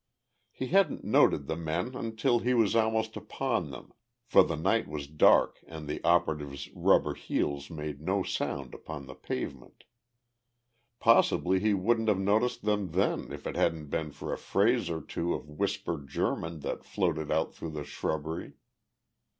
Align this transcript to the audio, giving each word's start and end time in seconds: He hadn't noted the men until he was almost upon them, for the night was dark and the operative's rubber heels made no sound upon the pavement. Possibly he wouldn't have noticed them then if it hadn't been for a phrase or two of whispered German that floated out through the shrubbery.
He 0.51 0.69
hadn't 0.69 1.03
noted 1.03 1.45
the 1.45 1.55
men 1.55 1.93
until 1.93 2.39
he 2.39 2.55
was 2.55 2.75
almost 2.75 3.15
upon 3.15 3.69
them, 3.69 3.93
for 4.25 4.43
the 4.43 4.55
night 4.55 4.87
was 4.87 5.05
dark 5.05 5.59
and 5.67 5.87
the 5.87 6.03
operative's 6.03 6.71
rubber 6.71 7.13
heels 7.13 7.69
made 7.69 8.01
no 8.01 8.23
sound 8.23 8.73
upon 8.73 9.05
the 9.05 9.13
pavement. 9.13 9.83
Possibly 10.99 11.59
he 11.59 11.75
wouldn't 11.75 12.07
have 12.09 12.17
noticed 12.17 12.63
them 12.63 12.93
then 12.93 13.31
if 13.31 13.45
it 13.45 13.55
hadn't 13.55 13.91
been 13.91 14.09
for 14.11 14.33
a 14.33 14.39
phrase 14.39 14.89
or 14.89 15.01
two 15.01 15.35
of 15.35 15.47
whispered 15.47 16.07
German 16.07 16.61
that 16.61 16.83
floated 16.83 17.29
out 17.31 17.53
through 17.53 17.69
the 17.73 17.83
shrubbery. 17.83 18.53